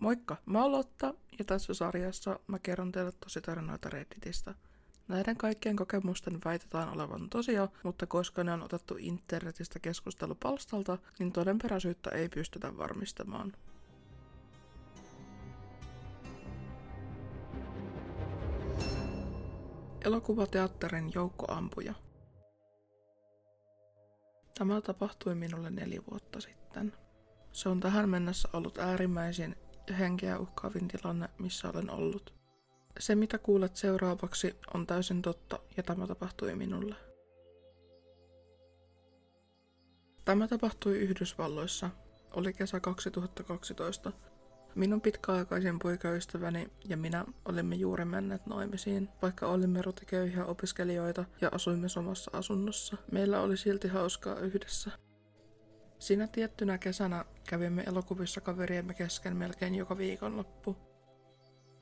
[0.00, 4.54] Moikka, mä oon Lotta ja tässä sarjassa mä kerron teille tosi tarinoita Redditistä.
[5.08, 12.10] Näiden kaikkien kokemusten väitetään olevan tosia, mutta koska ne on otettu internetistä keskustelupalstalta, niin todenperäisyyttä
[12.10, 13.52] ei pystytä varmistamaan.
[20.04, 21.94] Elokuvateatterin joukkoampuja.
[24.58, 26.92] Tämä tapahtui minulle neljä vuotta sitten.
[27.52, 29.56] Se on tähän mennessä ollut äärimmäisin
[29.94, 32.34] henkeä uhkaavin tilanne, missä olen ollut.
[32.98, 36.94] Se, mitä kuulet seuraavaksi, on täysin totta ja tämä tapahtui minulle.
[40.24, 41.90] Tämä tapahtui Yhdysvalloissa.
[42.32, 44.12] Oli kesä 2012.
[44.74, 51.88] Minun pitkäaikaisen poikaystäväni ja minä olimme juuri menneet naimisiin, vaikka olimme rotiköyhiä opiskelijoita ja asuimme
[51.88, 52.96] samassa asunnossa.
[53.12, 54.90] Meillä oli silti hauskaa yhdessä.
[56.00, 60.76] Siinä tiettynä kesänä kävimme elokuvissa kaveriemme kesken melkein joka viikonloppu.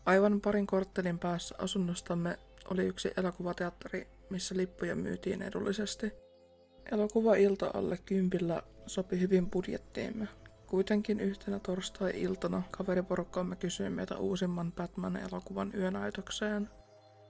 [0.06, 2.38] Aivan parin korttelin päässä asunnostamme
[2.70, 6.12] oli yksi elokuvateatteri, missä lippuja myytiin edullisesti.
[6.92, 10.28] Elokuva-ilta alle kympillä sopi hyvin budjettiimme.
[10.66, 16.70] Kuitenkin yhtenä torstai-iltana kaveriporukkaamme kysyi meitä uusimman Batman-elokuvan yönäytökseen.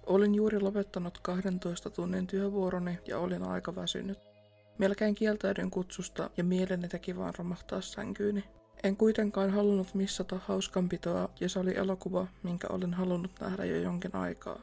[0.07, 4.28] Olin juuri lopettanut 12 tunnin työvuoroni ja olin aika väsynyt.
[4.79, 8.45] Melkein kieltäydyin kutsusta ja mieleni teki vaan romahtaa sänkyyni.
[8.83, 14.17] En kuitenkaan halunnut missata hauskanpitoa ja se oli elokuva, minkä olen halunnut nähdä jo jonkin
[14.17, 14.61] aikaa.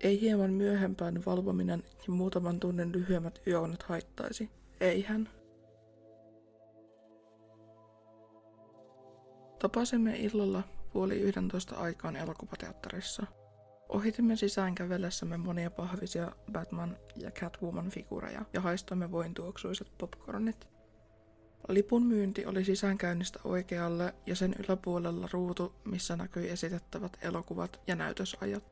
[0.00, 4.50] Ei hieman myöhempään valvominen ja muutaman tunnin lyhyemmät yöunet haittaisi.
[4.80, 5.28] Eihän.
[9.58, 13.26] Tapasimme illalla puoli yhdentoista aikaan elokuvateatterissa.
[13.88, 20.68] Ohitimme sisään kävellessämme monia pahvisia Batman- ja Catwoman-figureja ja haistoimme vointuoksuiset popcornit.
[21.68, 28.64] Lipun myynti oli sisäänkäynnistä oikealle ja sen yläpuolella ruutu, missä näkyi esitettävät elokuvat ja näytösajat.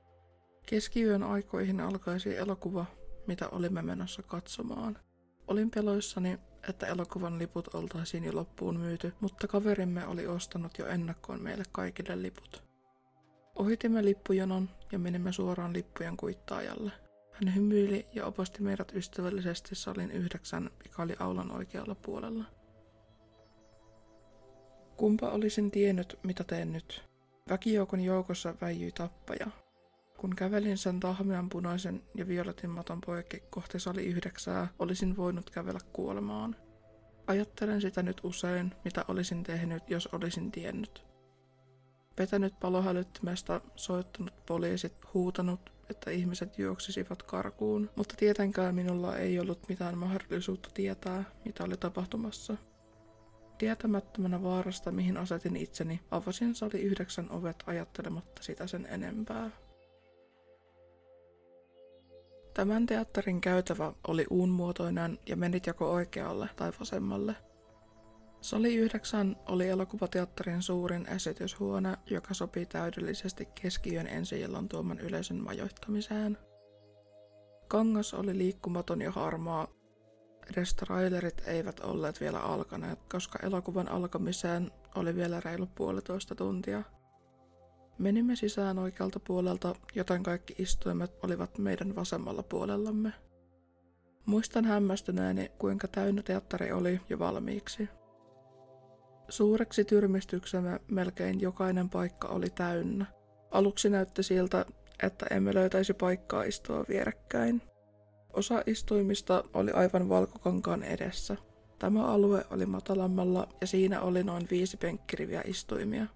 [0.67, 2.87] Keskiyön aikoihin alkaisi elokuva,
[3.27, 4.99] mitä olimme menossa katsomaan.
[5.49, 6.39] Olin peloissani,
[6.69, 12.23] että elokuvan liput oltaisiin jo loppuun myyty, mutta kaverimme oli ostanut jo ennakkoon meille kaikille
[12.23, 12.74] liput.
[13.55, 16.93] Ohitimme lippujonon ja menimme suoraan lippujen kuittaajalle.
[17.33, 22.45] Hän hymyili ja opasti meidät ystävällisesti salin yhdeksän, mikä oli aulan oikealla puolella.
[24.97, 27.05] Kumpa olisin tiennyt, mitä teen nyt?
[27.51, 29.47] Väkijoukon joukossa väijyi tappaja.
[30.17, 35.81] Kun kävelin sen tahmean punaisen ja violetin maton poikki kohti sali yhdeksää, olisin voinut kävellä
[35.93, 36.57] kuolemaan.
[37.27, 41.14] Ajattelen sitä nyt usein, mitä olisin tehnyt, jos olisin tiennyt.
[42.19, 49.99] Vetänyt palohälyttimestä, soittanut poliisit, huutanut, että ihmiset juoksisivat karkuun, mutta tietenkään minulla ei ollut mitään
[49.99, 52.57] mahdollisuutta tietää, mitä oli tapahtumassa.
[53.59, 59.51] Tietämättömänä vaarasta, mihin asetin itseni, avasin sali yhdeksän ovet ajattelematta sitä sen enempää.
[62.55, 67.37] Tämän teatterin käytävä oli uunmuotoinen ja menit joko oikealle tai vasemmalle.
[68.45, 74.37] Sali 9 oli elokuvateatterin suurin esityshuone, joka sopii täydellisesti keskiyön ensi
[74.69, 76.39] tuoman yleisön majoittamiseen.
[77.69, 79.69] Kangas oli liikkumaton ja harmaa.
[80.51, 86.83] Edes trailerit eivät olleet vielä alkaneet, koska elokuvan alkamiseen oli vielä reilu puolitoista tuntia.
[87.99, 93.13] Menimme sisään oikealta puolelta, joten kaikki istuimet olivat meidän vasemmalla puolellamme.
[94.27, 97.89] Muistan hämmästyneeni, kuinka täynnä teatteri oli jo valmiiksi.
[99.29, 103.07] Suureksi tyrmistyksemme melkein jokainen paikka oli täynnä.
[103.51, 104.67] Aluksi näytti siltä,
[105.03, 107.63] että emme löytäisi paikkaa istua vierekkäin.
[108.33, 111.37] Osa istuimista oli aivan valkokankaan edessä.
[111.79, 116.07] Tämä alue oli matalammalla ja siinä oli noin viisi penkkiriviä istuimia.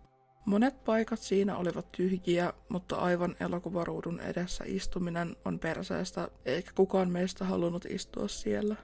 [0.47, 7.45] Monet paikat siinä olivat tyhjiä, mutta aivan elokuvaruudun edessä istuminen on perseestä, eikä kukaan meistä
[7.45, 8.77] halunnut istua siellä.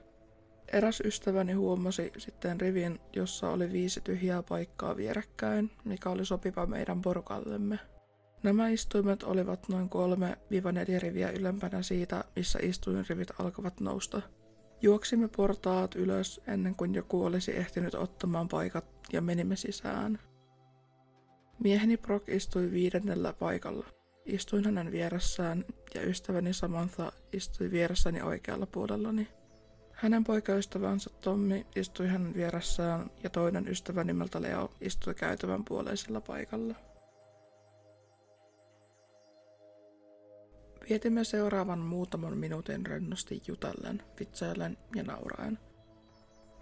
[0.75, 7.01] Eräs ystäväni huomasi sitten rivin, jossa oli viisi tyhjää paikkaa vierekkäin, mikä oli sopiva meidän
[7.01, 7.79] porukallemme.
[8.43, 14.21] Nämä istuimet olivat noin 3-4 riviä ylempänä siitä, missä istuinrivit alkavat nousta.
[14.81, 20.19] Juoksimme portaat ylös ennen kuin joku olisi ehtinyt ottamaan paikat ja menimme sisään.
[21.59, 23.85] Mieheni Brock istui viidennellä paikalla.
[24.25, 29.27] Istuin hänen vieressään ja ystäväni Samantha istui vieressäni oikealla puolellani.
[29.95, 36.75] Hänen poikaystävänsä Tommi istui hänen vieressään ja toinen ystävä nimeltä Leo istui käytävän puoleisella paikalla.
[40.89, 45.59] Vietimme seuraavan muutaman minuutin rennosti jutellen, vitsaillen ja nauraen.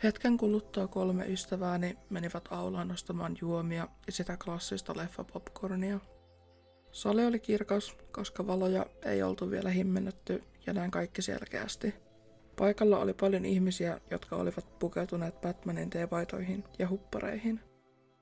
[0.03, 6.00] Hetken kuluttua kolme ystävääni menivät aulaan nostamaan juomia ja sitä klassista leffapopcornia.
[6.91, 12.03] Sali oli kirkas, koska valoja ei oltu vielä himmennetty ja näin kaikki selkeästi.
[12.56, 17.60] Paikalla oli paljon ihmisiä, jotka olivat pukeutuneet Batmanin teepaitoihin ja huppareihin.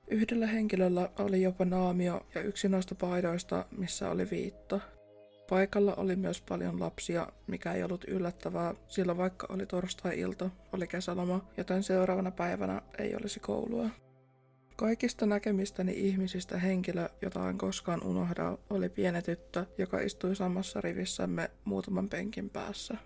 [0.08, 4.80] Yhdellä henkilöllä oli jopa naamio ja yksi noista paidoista, missä oli viitta.
[5.48, 11.48] Paikalla oli myös paljon lapsia, mikä ei ollut yllättävää, sillä vaikka oli torstai-ilta, oli kesäloma,
[11.56, 13.88] joten seuraavana päivänä ei olisi koulua.
[14.76, 21.50] Kaikista näkemistäni ihmisistä henkilö, jota en koskaan unohda, oli pieni tyttö, joka istui samassa rivissämme
[21.64, 22.96] muutaman penkin päässä.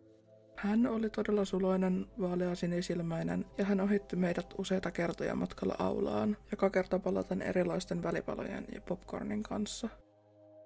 [0.56, 6.70] Hän oli todella suloinen, vaalea sinisilmäinen ja hän ohitti meidät useita kertoja matkalla aulaan, joka
[6.70, 9.88] kerta palaten erilaisten välipalojen ja popcornin kanssa.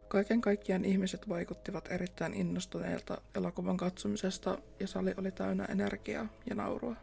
[0.08, 6.96] Kaiken kaikkiaan ihmiset vaikuttivat erittäin innostuneilta elokuvan katsomisesta ja sali oli täynnä energiaa ja naurua.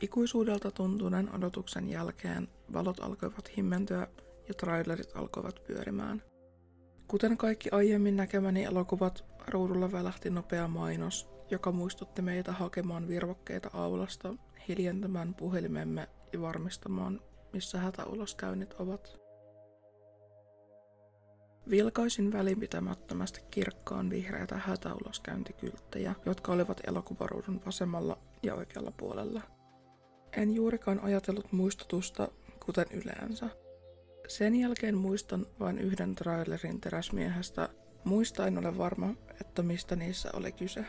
[0.00, 4.06] Ikuisuudelta tuntuneen odotuksen jälkeen valot alkoivat himmentyä
[4.48, 6.31] ja trailerit alkoivat pyörimään.
[7.12, 14.34] Kuten kaikki aiemmin näkemäni elokuvat, ruudulla välähti nopea mainos, joka muistutti meitä hakemaan virvokkeita aulasta,
[14.68, 17.20] hiljentämään puhelimemme ja varmistamaan,
[17.52, 19.20] missä hätäuloskäynnit ovat.
[21.70, 29.42] Vilkaisin välinpitämättömästi kirkkaan vihreitä hätäuloskäyntikylttejä, jotka olivat elokuvaruudun vasemmalla ja oikealla puolella.
[30.36, 32.28] En juurikaan ajatellut muistutusta,
[32.66, 33.61] kuten yleensä.
[34.32, 37.68] Sen jälkeen muistan vain yhden trailerin teräsmiehestä.
[38.04, 40.84] Muista en ole varma, että mistä niissä oli kyse.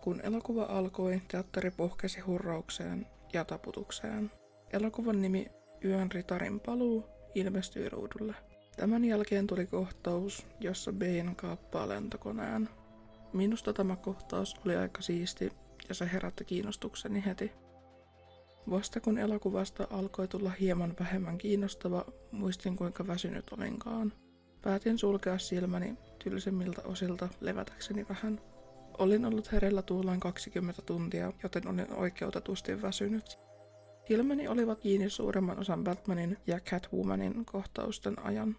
[0.00, 4.30] Kun elokuva alkoi, teatteri puhkesi hurraukseen ja taputukseen.
[4.72, 5.46] Elokuvan nimi
[5.84, 7.04] Yön ritarin paluu
[7.34, 8.34] ilmestyi ruudulle.
[8.76, 12.68] Tämän jälkeen tuli kohtaus, jossa Bane kaappaa lentokoneen.
[13.32, 15.52] Minusta tämä kohtaus oli aika siisti
[15.88, 17.52] ja se herätti kiinnostukseni heti.
[18.70, 24.12] Vasta kun elokuvasta alkoi tulla hieman vähemmän kiinnostava, muistin kuinka väsynyt olinkaan.
[24.62, 25.94] Päätin sulkea silmäni
[26.24, 28.40] tylsimmiltä osilta levätäkseni vähän.
[28.98, 33.38] Olin ollut hereillä tuolloin 20 tuntia, joten olin oikeutetusti väsynyt.
[34.08, 38.56] Silmäni olivat kiinni suuremman osan Batmanin ja Catwomanin kohtausten ajan.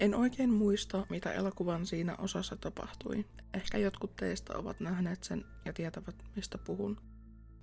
[0.00, 3.26] En oikein muista, mitä elokuvan siinä osassa tapahtui.
[3.54, 7.00] Ehkä jotkut teistä ovat nähneet sen ja tietävät, mistä puhun.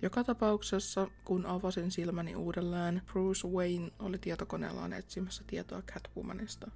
[0.02, 6.70] Joka tapauksessa, kun avasin silmäni uudelleen, Bruce Wayne oli tietokoneellaan etsimässä tietoa Catwomanista.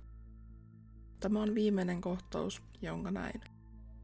[1.21, 3.41] Tämä on viimeinen kohtaus, jonka näin.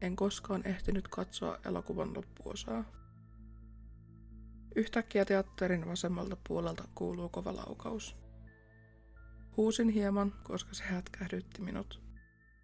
[0.01, 2.83] En koskaan ehtinyt katsoa elokuvan loppuosaa.
[4.75, 8.15] Yhtäkkiä teatterin vasemmalta puolelta kuuluu kova laukaus.
[9.57, 12.01] Huusin hieman, koska se hätkähdytti minut.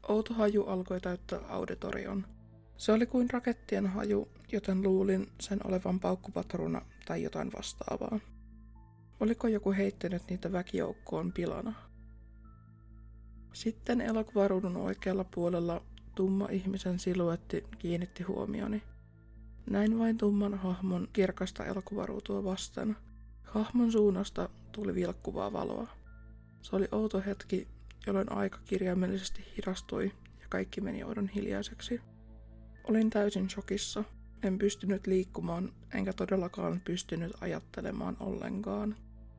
[0.09, 2.25] Outo haju alkoi täyttää auditorion.
[2.77, 8.19] Se oli kuin rakettien haju, joten luulin sen olevan paukkupatruna tai jotain vastaavaa.
[9.19, 11.73] Oliko joku heittänyt niitä väkijoukkoon pilana?
[13.53, 15.81] Sitten elokuvaruudun oikealla puolella
[16.15, 18.83] tumma ihmisen siluetti kiinnitti huomioni.
[19.69, 22.95] Näin vain tumman hahmon kirkasta elokuvaruutua vasten.
[23.43, 26.02] Hahmon suunnasta tuli vilkkuvaa valoa.
[26.63, 27.67] Se oli outo hetki,
[28.07, 30.11] jolloin aika kirjaimellisesti hidastui
[30.41, 32.01] ja kaikki meni oudon hiljaiseksi.
[32.83, 34.03] Olin täysin shokissa.
[34.43, 38.95] En pystynyt liikkumaan, enkä todellakaan pystynyt ajattelemaan ollenkaan.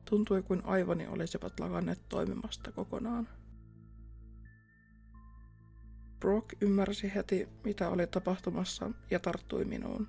[0.09, 3.27] Tuntui kuin aivoni olisivat lakanneet toimimasta kokonaan.
[6.19, 10.07] Brock ymmärsi heti, mitä oli tapahtumassa ja tarttui minuun.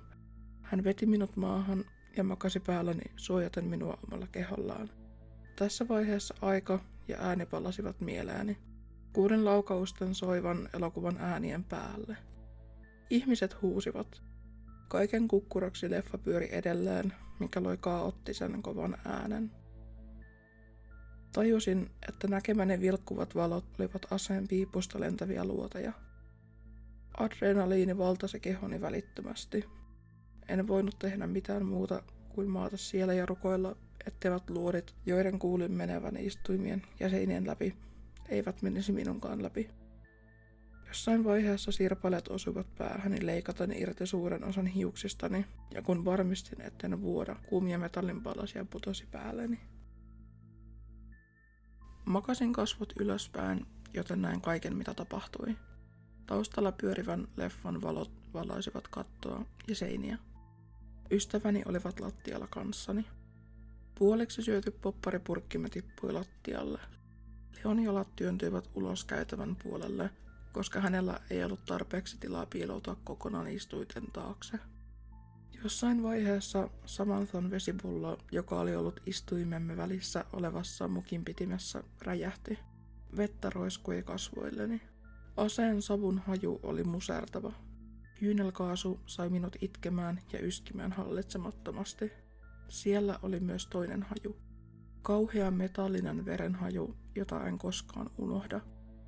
[0.61, 1.85] Hän veti minut maahan
[2.17, 4.89] ja makasi päälläni suojaten minua omalla kehollaan.
[5.55, 8.57] Tässä vaiheessa aika ja ääni palasivat mieleeni.
[9.13, 12.17] Kuuden laukausten soivan elokuvan äänien päälle.
[13.09, 14.21] Ihmiset huusivat.
[14.87, 19.51] Kaiken kukkuraksi leffa pyöri edelleen, mikä loi kaoottisen kovan äänen.
[21.33, 25.93] Tajusin, että näkemäni vilkkuvat valot olivat aseen piipusta lentäviä luoteja.
[27.17, 29.65] Adrenaliini valtasi kehoni välittömästi.
[30.47, 33.75] En voinut tehdä mitään muuta kuin maata siellä ja rukoilla,
[34.07, 37.75] etteivät luodit, joiden kuulin menevän istuimien ja seinien läpi,
[38.29, 39.69] eivät menisi minunkaan läpi.
[40.87, 47.35] Jossain vaiheessa sirpaleet osuivat päähäni leikaten irti suuren osan hiuksistani, ja kun varmistin, etten vuoda,
[47.49, 49.59] kuumia metallinpalasia putosi päälleni.
[52.05, 55.55] Makasin kasvot ylöspäin, joten näin kaiken mitä tapahtui.
[56.25, 60.17] Taustalla pyörivän leffan valot valaisivat kattoa ja seiniä.
[61.11, 63.05] Ystäväni olivat lattialla kanssani.
[63.99, 66.79] Puoliksi syöty popparipurkkimme tippui lattialle.
[67.55, 70.09] Leon jalat työntyivät ulos käytävän puolelle,
[70.53, 74.59] koska hänellä ei ollut tarpeeksi tilaa piiloutua kokonaan istuiten taakse.
[75.63, 82.59] Jossain vaiheessa Samanthan vesipullo, joka oli ollut istuimemme välissä olevassa mukin pitimessä, räjähti.
[83.17, 84.81] Vettä roiskui kasvoilleni.
[85.37, 87.53] Aseen savun haju oli musertava.
[88.19, 92.26] Kyynelkaasu sai minut itkemään ja yskimään hallitsemattomasti.
[92.69, 94.37] Siellä oli myös toinen haju.
[95.01, 98.61] Kauhea metallinen verenhaju, jota en koskaan unohda.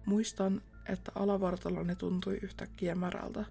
[0.06, 3.46] Muistan, että alavartaloni tuntui yhtäkkiä märältä.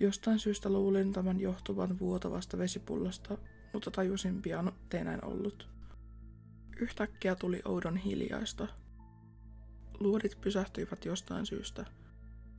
[0.00, 3.38] Jostain syystä luulin tämän johtuvan vuotavasta vesipullosta,
[3.72, 5.68] mutta tajusin pian, ettei näin ollut.
[6.80, 8.68] Yhtäkkiä tuli oudon hiljaista.
[10.00, 11.86] Luodit pysähtyivät jostain syystä.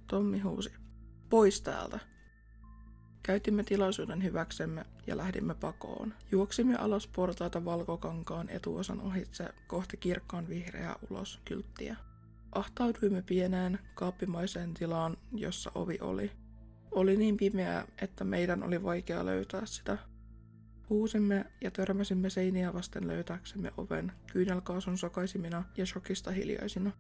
[0.08, 0.72] Tommi huusi.
[1.30, 2.13] Pois täältä!
[3.24, 6.14] Käytimme tilaisuuden hyväksemme ja lähdimme pakoon.
[6.32, 11.96] Juoksimme alas portaita valkokankaan etuosan ohitse kohti kirkkaan vihreää ulos kylttiä.
[12.52, 16.32] Ahtauduimme pieneen, kaappimaiseen tilaan, jossa ovi oli.
[16.92, 19.98] Oli niin pimeää, että meidän oli vaikea löytää sitä.
[20.90, 26.92] Huusimme ja törmäsimme seiniä vasten löytääksemme oven, kyynelkaasun sokaisimina ja shokista hiljaisina.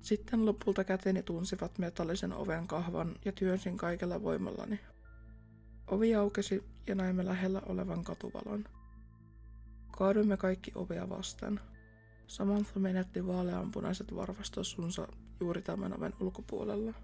[0.00, 4.80] Sitten lopulta käteni tunsivat metallisen oven kahvan ja työnsin kaikella voimallani.
[5.90, 8.64] Ovi aukesi ja näimme lähellä olevan katuvalon.
[9.98, 11.60] Kaaduimme kaikki ovea vasten.
[12.26, 15.08] Samantha menetti vaaleanpunaiset varvastossunsa
[15.40, 16.94] juuri tämän oven ulkopuolella.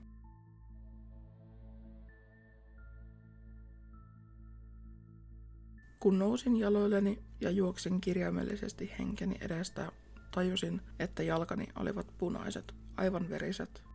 [6.00, 9.92] Kun nousin jaloilleni ja juoksin kirjaimellisesti henkeni edestä,
[10.34, 13.93] tajusin, että jalkani olivat punaiset, aivan veriset.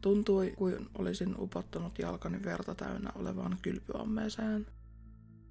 [0.00, 4.66] Tuntui kuin olisin upottanut jalkani verta täynnä olevaan kylpyammeeseen.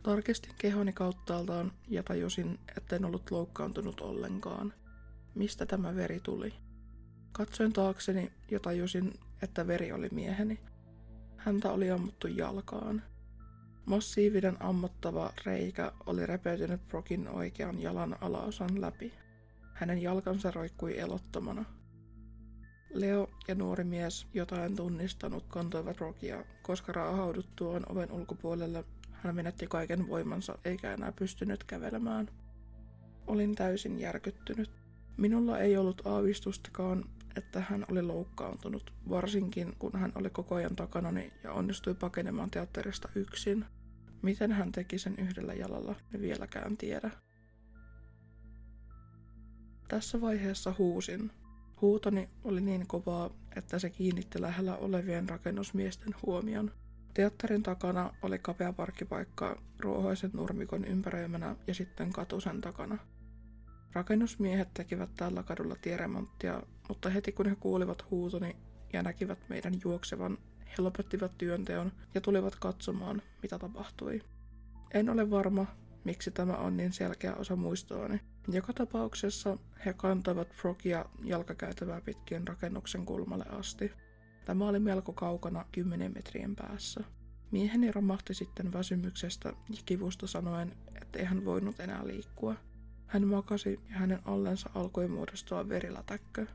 [0.03, 4.73] Tarkistin kehoni kauttaaltaan ja tajusin, etten ollut loukkaantunut ollenkaan.
[5.35, 6.53] Mistä tämä veri tuli?
[7.31, 10.59] Katsoin taakseni ja tajusin, että veri oli mieheni.
[11.37, 13.03] Häntä oli ammuttu jalkaan.
[13.85, 19.13] Massiivinen ammottava reikä oli repeytynyt Brokin oikean jalan alaosan läpi.
[19.73, 21.65] Hänen jalkansa roikkui elottomana.
[22.93, 29.67] Leo ja nuori mies, jota en tunnistanut, kantoivat Brokia, koska raahauduttuaan oven ulkopuolelle hän menetti
[29.67, 32.29] kaiken voimansa eikä enää pystynyt kävelemään.
[33.27, 34.71] Olin täysin järkyttynyt.
[35.17, 41.33] Minulla ei ollut aavistustakaan, että hän oli loukkaantunut, varsinkin kun hän oli koko ajan takanani
[41.43, 43.65] ja onnistui pakenemaan teatterista yksin.
[44.21, 47.11] Miten hän teki sen yhdellä jalalla, en vieläkään tiedä.
[49.87, 51.31] Tässä vaiheessa huusin.
[51.81, 56.71] Huutoni oli niin kovaa, että se kiinnitti lähellä olevien rakennusmiesten huomion.
[57.13, 62.97] Teatterin takana oli kapea parkkipaikka ruohoisen nurmikon ympäröimänä ja sitten katu sen takana.
[63.93, 68.55] Rakennusmiehet tekivät tällä kadulla tieremonttia, mutta heti kun he kuulivat huutoni
[68.93, 74.21] ja näkivät meidän juoksevan, he lopettivat työnteon ja tulivat katsomaan, mitä tapahtui.
[74.93, 75.65] En ole varma,
[76.07, 78.19] miksi tämä on niin selkeä osa muistoani.
[78.47, 83.91] Joka tapauksessa he kantoivat Frogia jalkakäytävää pitkien rakennuksen kulmalle asti.
[84.45, 87.03] Tämä oli melko kaukana kymmenen metrien päässä.
[87.51, 92.55] Mieheni romahti sitten väsymyksestä ja kivusta sanoen, ettei hän voinut enää liikkua.
[93.07, 96.45] Hän makasi ja hänen allensa alkoi muodostua verilätäkkö.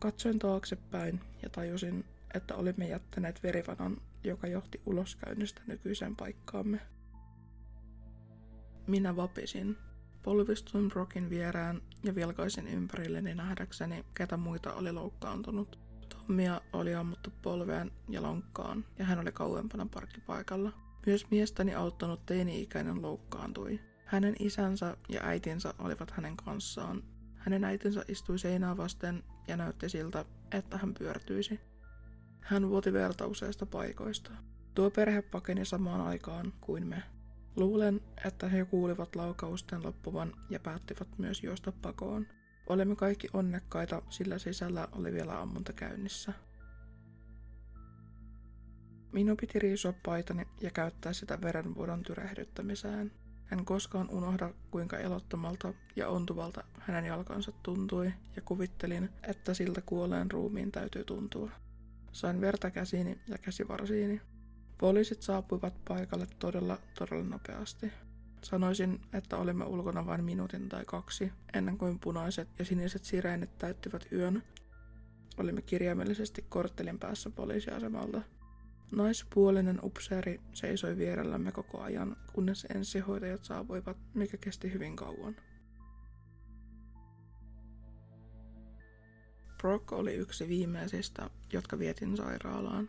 [0.00, 6.80] Katsoin taaksepäin ja tajusin, että olimme jättäneet verivanan, joka johti uloskäynnistä nykyiseen paikkaamme.
[8.86, 9.76] Minä vapisin.
[10.22, 15.78] Polvistuin Brokin vierään ja vilkaisin ympärilleni nähdäkseni, ketä muita oli loukkaantunut.
[16.08, 20.72] Tommia oli ammuttu polveen ja lonkkaan, ja hän oli kauempana parkkipaikalla.
[21.06, 23.80] Myös miestäni auttanut teini-ikäinen loukkaantui.
[24.04, 27.02] Hänen isänsä ja äitinsä olivat hänen kanssaan.
[27.36, 31.60] Hänen äitinsä istui seinää vasten ja näytti siltä, että hän pyörtyisi.
[32.40, 34.30] Hän vuoti verta useista paikoista.
[34.74, 37.02] Tuo perhe pakeni samaan aikaan kuin me.
[37.56, 42.26] Luulen, että he kuulivat laukausten loppuvan ja päättivät myös juosta pakoon.
[42.66, 46.32] Olemme kaikki onnekkaita, sillä sisällä oli vielä ammunta käynnissä.
[49.12, 53.12] Minun piti riisua paitani ja käyttää sitä verenvuodon tyrehdyttämiseen.
[53.52, 60.30] En koskaan unohda, kuinka elottomalta ja ontuvalta hänen jalkansa tuntui, ja kuvittelin, että siltä kuolleen
[60.30, 61.50] ruumiin täytyy tuntua.
[62.12, 64.20] Sain verta käsiini ja käsivarsiini.
[64.82, 67.92] Poliisit saapuivat paikalle todella, todella nopeasti.
[68.42, 74.06] Sanoisin, että olimme ulkona vain minuutin tai kaksi, ennen kuin punaiset ja siniset sireenit täyttivät
[74.12, 74.42] yön.
[75.38, 78.22] Olimme kirjaimellisesti korttelin päässä poliisiasemalta.
[78.92, 85.36] Naispuolinen upseeri seisoi vierellämme koko ajan, kunnes ensihoitajat saapuivat, mikä kesti hyvin kauan.
[89.60, 92.88] Brock oli yksi viimeisistä, jotka vietin sairaalaan.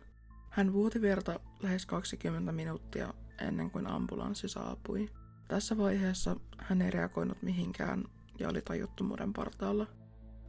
[0.54, 5.10] Hän vuoti verta lähes 20 minuuttia ennen kuin ambulanssi saapui.
[5.48, 8.04] Tässä vaiheessa hän ei reagoinut mihinkään
[8.38, 9.86] ja oli tajuttomuuden partaalla.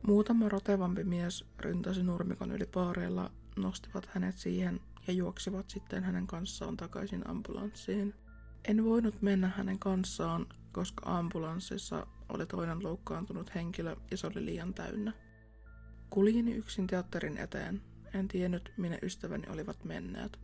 [0.08, 6.78] Muutama rotevampi mies ryntäsi nurmikon yli paareilla, nostivat hänet siihen ja juoksivat sitten hänen kanssaan
[6.78, 8.14] takaisin ambulanssiin.
[8.68, 14.74] En voinut mennä hänen kanssaan, koska ambulanssissa oli toinen loukkaantunut henkilö ja se oli liian
[14.74, 15.14] täynnä.
[16.10, 17.95] Kuljin yksin teatterin eteen.
[18.14, 20.40] En tiennyt, minne ystäväni olivat menneet.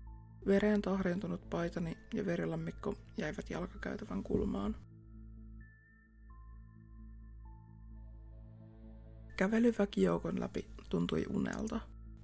[0.48, 4.76] Vereen tahriintunut paitani ja verilammikko jäivät jalkakäytävän kulmaan.
[9.38, 11.80] Kävely väkijoukon läpi tuntui unelta.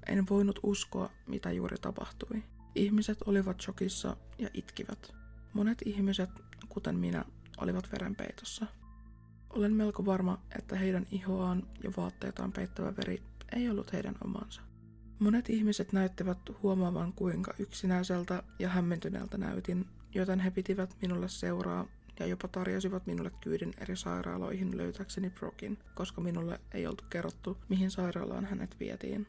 [0.08, 2.44] En voinut uskoa, mitä juuri tapahtui.
[2.75, 5.13] Ihmiset olivat shokissa ja itkivät.
[5.53, 6.29] Monet ihmiset,
[6.70, 7.25] kuten minä,
[7.58, 8.65] olivat verenpeitossa.
[9.50, 13.24] Olen melko varma, että heidän ihoaan ja vaatteitaan peittävä veri
[13.56, 14.66] ei ollut heidän omansa.
[15.19, 21.88] Monet ihmiset näyttivät huomaavan kuinka yksinäiseltä ja hämmentyneeltä näytin, joten he pitivät minulle seuraa
[22.19, 27.91] ja jopa tarjosivat minulle kyydin eri sairaaloihin löytäkseni Brokin, koska minulle ei oltu kerrottu, mihin
[27.91, 29.27] sairaalaan hänet vietiin.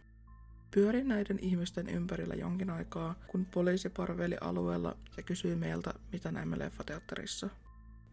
[0.71, 6.59] Pyörin näiden ihmisten ympärillä jonkin aikaa, kun poliisi parveili alueella ja kysyi meiltä, mitä näimme
[6.59, 7.49] leffateatterissa.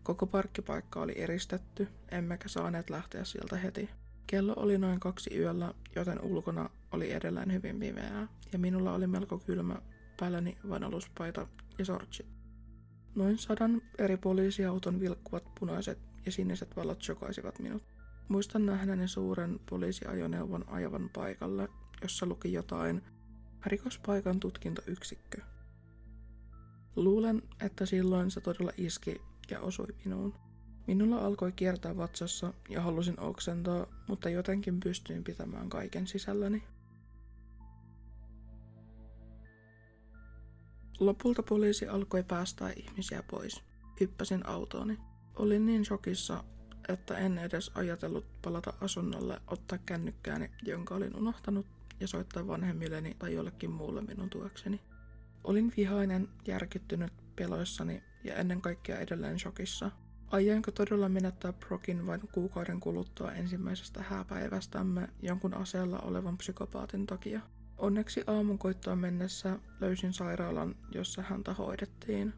[0.03, 3.89] Koko parkkipaikka oli eristetty, emmekä saaneet lähteä sieltä heti.
[4.27, 9.37] Kello oli noin kaksi yöllä, joten ulkona oli edelleen hyvin pimeää, ja minulla oli melko
[9.37, 9.75] kylmä
[10.19, 11.47] päälläni vain aluspaita
[11.77, 12.27] ja sortsit.
[13.15, 17.83] Noin sadan eri poliisiauton vilkkuvat punaiset ja siniset valot chokaisivat minut.
[18.27, 21.69] Muistan nähneeni suuren poliisiajoneuvon ajavan paikalle,
[22.01, 23.01] jossa luki jotain
[23.65, 25.41] rikospaikan tutkintoyksikkö.
[26.95, 29.21] Luulen, että silloin se todella iski
[29.51, 30.33] ja osui minuun.
[30.87, 36.63] Minulla alkoi kiertää vatsassa ja halusin oksentaa, mutta jotenkin pystyin pitämään kaiken sisälläni.
[40.99, 43.63] Lopulta poliisi alkoi päästää ihmisiä pois.
[43.99, 44.99] Hyppäsin autooni.
[45.35, 46.43] Olin niin shokissa,
[46.89, 51.65] että en edes ajatellut palata asunnolle ottaa kännykkääni, jonka olin unohtanut,
[51.99, 54.81] ja soittaa vanhemmilleni tai jollekin muulle minun tuekseni.
[55.43, 59.91] Olin vihainen, järkyttynyt, peloissani ja ennen kaikkea edelleen shokissa.
[60.27, 67.41] Aioinko todella menettää Brokin vain kuukauden kuluttua ensimmäisestä hääpäivästämme jonkun aseella olevan psykopaatin takia?
[67.77, 72.33] Onneksi aamun koittoa mennessä löysin sairaalan, jossa häntä hoidettiin.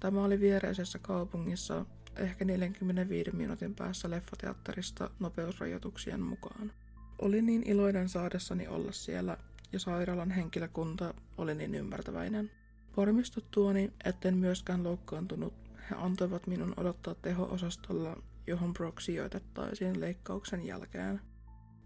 [0.00, 6.72] Tämä oli viereisessä kaupungissa, ehkä 45 minuutin päässä leffateatterista nopeusrajoituksien mukaan.
[7.18, 9.36] Olin niin iloinen saadessani olla siellä,
[9.72, 12.50] ja sairaalan henkilökunta oli niin ymmärtäväinen.
[12.96, 15.54] Varmistuttuani, etten myöskään loukkaantunut,
[15.90, 21.20] he antoivat minun odottaa teho-osastolla, johon Brock sijoitettaisiin leikkauksen jälkeen.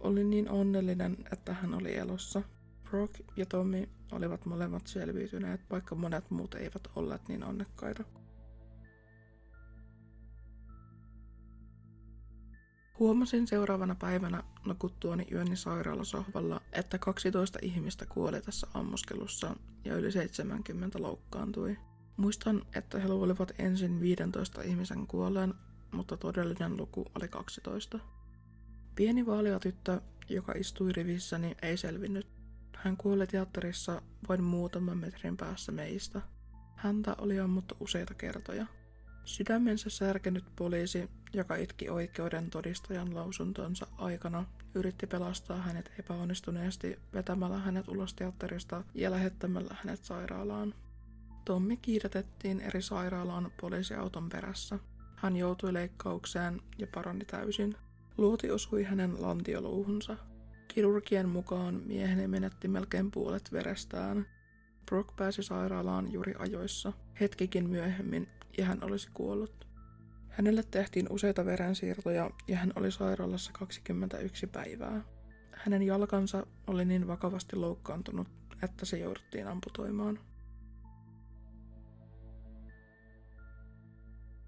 [0.00, 2.42] Olin niin onnellinen, että hän oli elossa.
[2.90, 8.04] Brock ja Tommy olivat molemmat selviytyneet, vaikka monet muut eivät olleet niin onnekkaita.
[12.98, 21.02] Huomasin seuraavana päivänä nukuttuani yöni sairaalasohvalla, että 12 ihmistä kuoli tässä ammuskelussa ja yli 70
[21.02, 21.76] loukkaantui.
[22.16, 25.54] Muistan, että he luulivat ensin 15 ihmisen kuolleen,
[25.92, 27.98] mutta todellinen luku oli 12.
[29.00, 32.26] Pieni vaalea tyttö, joka istui rivissäni, ei selvinnyt.
[32.76, 36.20] Hän kuoli teatterissa vain muutaman metrin päässä meistä.
[36.76, 38.66] Häntä oli ammuttu useita kertoja.
[39.24, 47.88] Sydämensä särkenyt poliisi, joka itki oikeuden todistajan lausuntonsa aikana, yritti pelastaa hänet epäonnistuneesti vetämällä hänet
[47.88, 50.74] ulos teatterista ja lähettämällä hänet sairaalaan.
[51.44, 54.78] Tommi kiidätettiin eri sairaalaan poliisiauton perässä.
[55.16, 57.76] Hän joutui leikkaukseen ja parani täysin.
[58.18, 60.16] Luoti osui hänen lantioluuhunsa.
[60.68, 64.26] Kirurgien mukaan mieheni menetti melkein puolet verestään.
[64.86, 66.92] Brock pääsi sairaalaan juuri ajoissa.
[67.20, 69.66] Hetkikin myöhemmin ja hän olisi kuollut.
[70.28, 75.02] Hänelle tehtiin useita verensiirtoja ja hän oli sairaalassa 21 päivää.
[75.52, 78.28] Hänen jalkansa oli niin vakavasti loukkaantunut,
[78.62, 80.18] että se jouduttiin amputoimaan.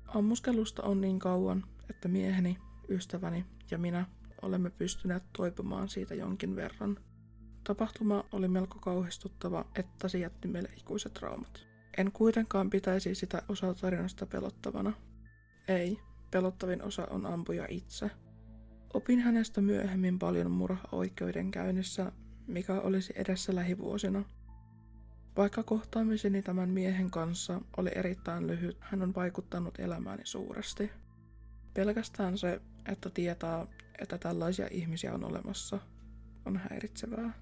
[0.06, 2.58] Ammuskelusta on niin kauan, että mieheni,
[2.92, 4.06] ystäväni ja minä
[4.42, 6.98] olemme pystyneet toipumaan siitä jonkin verran.
[7.64, 11.66] Tapahtuma oli melko kauhistuttava, että se jätti meille ikuiset traumat.
[11.98, 14.92] En kuitenkaan pitäisi sitä osaa tarinasta pelottavana.
[15.68, 15.98] Ei,
[16.30, 18.10] pelottavin osa on ampuja itse.
[18.94, 22.12] Opin hänestä myöhemmin paljon murha-oikeudenkäynnissä,
[22.46, 24.24] mikä olisi edessä lähivuosina.
[25.36, 30.90] Vaikka kohtaamiseni tämän miehen kanssa oli erittäin lyhyt, hän on vaikuttanut elämääni suuresti.
[31.74, 33.66] Pelkästään se, että tietää,
[33.98, 35.78] että tällaisia ihmisiä on olemassa,
[36.44, 37.32] on häiritsevää.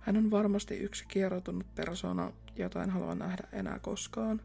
[0.00, 4.40] Hän on varmasti yksi kieroutunut persona, jota en halua nähdä enää koskaan.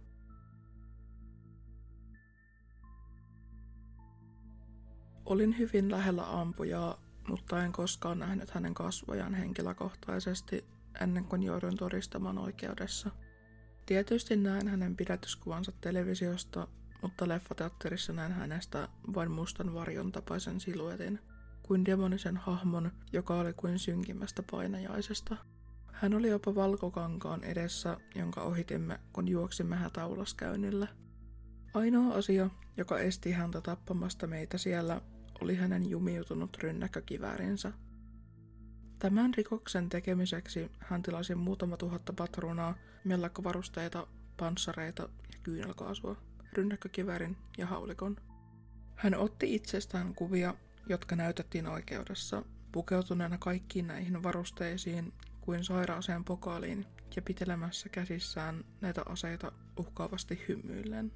[5.25, 10.65] Olin hyvin lähellä ampujaa, mutta en koskaan nähnyt hänen kasvojaan henkilökohtaisesti
[11.01, 13.11] ennen kuin jouduin todistamaan oikeudessa.
[13.85, 16.67] Tietysti näin hänen pidätyskuvansa televisiosta,
[17.01, 21.19] mutta leffateatterissa näin hänestä vain mustan varjon tapaisen siluetin,
[21.63, 25.37] kuin demonisen hahmon, joka oli kuin synkimmästä painajaisesta.
[25.91, 30.87] Hän oli jopa valkokankaan edessä, jonka ohitimme, kun juoksimme hätäulaskäynnillä.
[31.73, 35.01] Ainoa asia, joka esti häntä tappamasta meitä siellä,
[35.41, 37.73] oli hänen jumiutunut rynnäkkökiväärinsä.
[38.99, 44.07] Tämän rikoksen tekemiseksi hän tilasi muutama tuhatta patruunaa, mellakkovarusteita,
[44.37, 46.26] panssareita ja kyynelkaasua,
[46.57, 48.17] rynnäkkökiväärin ja haulikon.
[48.95, 50.55] Hän otti itsestään kuvia,
[50.89, 59.51] jotka näytettiin oikeudessa, pukeutuneena kaikkiin näihin varusteisiin kuin sairaaseen pokaaliin ja pitelemässä käsissään näitä aseita
[59.79, 61.11] uhkaavasti hymyillen.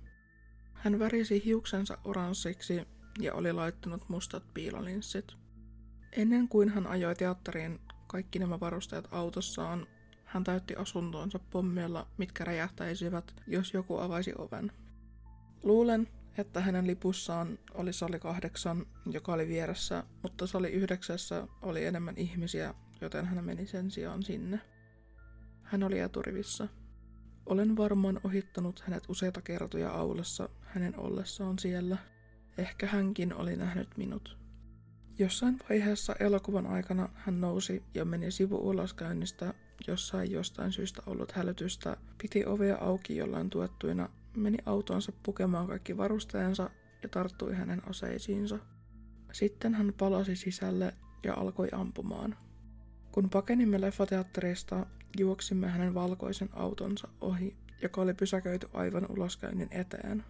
[0.73, 2.87] Hän värisi hiuksensa oranssiksi
[3.19, 5.33] ja oli laittanut mustat piilolinssit.
[6.11, 9.87] Ennen kuin hän ajoi teatteriin kaikki nämä varusteet autossaan,
[10.25, 14.71] hän täytti asuntonsa pommeilla, mitkä räjähtäisivät, jos joku avaisi oven.
[15.63, 22.17] Luulen, että hänen lipussaan oli sali kahdeksan, joka oli vieressä, mutta sali yhdeksässä oli enemmän
[22.17, 24.61] ihmisiä, joten hän meni sen sijaan sinne.
[25.63, 26.67] Hän oli eturivissa.
[27.45, 31.97] Olen varmaan ohittanut hänet useita kertoja aulassa hänen ollessaan siellä.
[32.57, 34.37] Ehkä hänkin oli nähnyt minut.
[35.19, 39.53] Jossain vaiheessa elokuvan aikana hän nousi ja meni sivu-uloskäynnistä,
[39.87, 45.97] jossa ei jostain syystä ollut hälytystä, piti ovea auki jollain tuettuina, meni autonsa pukemaan kaikki
[45.97, 46.69] varusteensa
[47.03, 48.59] ja tarttui hänen aseisiinsa.
[49.31, 52.37] Sitten hän palasi sisälle ja alkoi ampumaan.
[53.11, 54.85] Kun pakenimme leffateatterista,
[55.17, 60.23] juoksimme hänen valkoisen autonsa ohi, joka oli pysäköity aivan uloskäynnin eteen.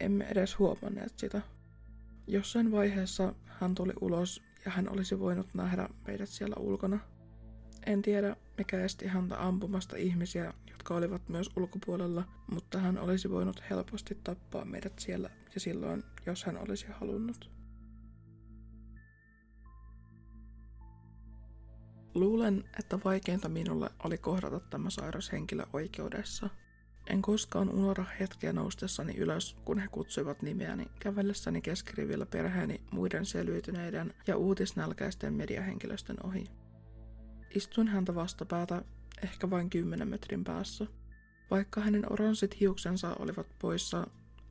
[0.00, 1.42] Emme edes huomanneet sitä.
[2.26, 6.98] Jossain vaiheessa hän tuli ulos ja hän olisi voinut nähdä meidät siellä ulkona.
[7.86, 13.62] En tiedä, mikä esti häntä ampumasta ihmisiä, jotka olivat myös ulkopuolella, mutta hän olisi voinut
[13.70, 17.50] helposti tappaa meidät siellä ja silloin, jos hän olisi halunnut.
[22.14, 26.50] Luulen, että vaikeinta minulle oli kohdata tämä sairas henkilö oikeudessa.
[27.06, 34.14] En koskaan unohda hetkeä noustessani ylös, kun he kutsuivat nimeäni kävellessäni keskirivillä perheeni muiden selviytyneiden
[34.26, 36.44] ja uutisnälkäisten mediahenkilöstön ohi.
[37.54, 38.82] Istuin häntä vastapäätä,
[39.22, 40.86] ehkä vain kymmenen metrin päässä.
[41.50, 44.06] Vaikka hänen oranssit hiuksensa olivat poissa,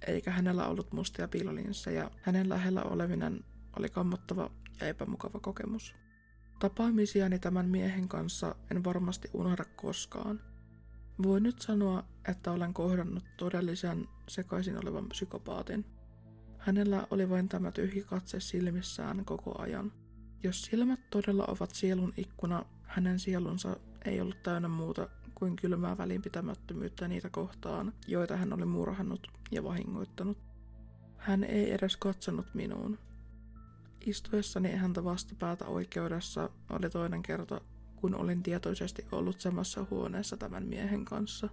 [0.07, 3.45] eikä hänellä ollut mustia piilolinssejä, hänen lähellä oleminen
[3.79, 5.95] oli kammottava ja epämukava kokemus.
[6.59, 10.41] Tapaamisiani tämän miehen kanssa en varmasti unohda koskaan.
[11.23, 15.85] Voin nyt sanoa, että olen kohdannut todellisen sekaisin olevan psykopaatin.
[16.57, 19.91] Hänellä oli vain tämä tyhji katse silmissään koko ajan.
[20.43, 27.07] Jos silmät todella ovat sielun ikkuna, hänen sielunsa ei ollut täynnä muuta kuin kylmää välinpitämättömyyttä
[27.07, 30.37] niitä kohtaan, joita hän oli murhannut ja vahingoittanut.
[31.17, 32.99] Hän ei edes katsonut minuun,
[34.05, 37.61] Istuessani häntä vastapäätä oikeudessa oli toinen kerta,
[37.95, 41.49] kun olin tietoisesti ollut samassa huoneessa tämän miehen kanssa.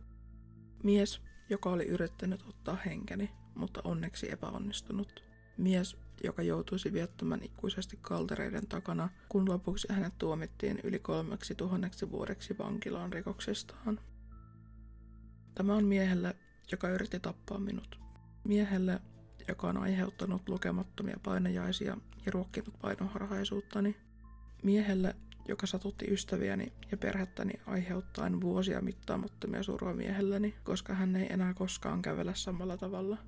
[0.82, 1.20] Mies,
[1.50, 5.24] joka oli yrittänyt ottaa henkeni, mutta onneksi epäonnistunut.
[5.56, 12.58] Mies, joka joutuisi viettämään ikuisesti kaltereiden takana, kun lopuksi hänet tuomittiin yli kolmeksi tuhanneksi vuodeksi
[12.58, 14.00] vankilaan rikoksestaan.
[15.54, 16.36] Tämä on miehelle,
[16.72, 18.00] joka yritti tappaa minut.
[18.44, 19.00] Miehelle,
[19.48, 23.96] joka on aiheuttanut lukemattomia painajaisia ja ruokkinut painoharhaisuuttani.
[24.62, 25.16] Miehelle,
[25.48, 32.02] joka satutti ystäviäni ja perhettäni aiheuttaen vuosia mittaamattomia surua miehelläni, koska hän ei enää koskaan
[32.02, 33.18] kävele samalla tavalla.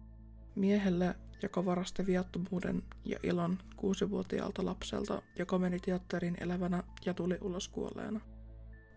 [0.54, 7.68] Miehelle, joka varasti viattomuuden ja ilon kuusivuotiaalta lapselta, joka meni teatterin elävänä ja tuli ulos
[7.68, 8.20] kuolleena.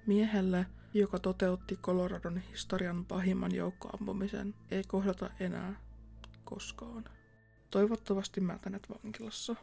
[0.08, 5.76] Miehelle, joka toteutti Coloradon historian pahimman joukkoampumisen, ei kohdata enää
[6.44, 7.04] koskaan.
[7.72, 9.56] Toivottavasti mä tänet vankilassa.